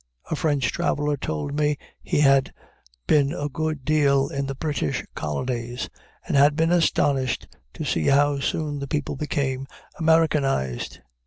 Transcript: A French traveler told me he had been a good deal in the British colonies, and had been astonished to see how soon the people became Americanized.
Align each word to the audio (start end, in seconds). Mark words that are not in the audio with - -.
A 0.31 0.35
French 0.35 0.71
traveler 0.71 1.15
told 1.15 1.53
me 1.53 1.77
he 2.01 2.21
had 2.21 2.51
been 3.05 3.31
a 3.33 3.47
good 3.47 3.85
deal 3.85 4.29
in 4.29 4.47
the 4.47 4.55
British 4.55 5.05
colonies, 5.13 5.91
and 6.27 6.35
had 6.35 6.55
been 6.55 6.71
astonished 6.71 7.47
to 7.75 7.85
see 7.85 8.07
how 8.07 8.39
soon 8.39 8.79
the 8.79 8.87
people 8.87 9.15
became 9.15 9.67
Americanized. 9.99 11.01